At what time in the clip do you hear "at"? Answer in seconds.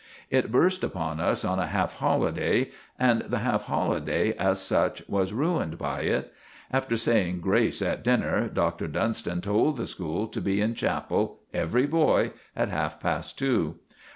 7.83-8.03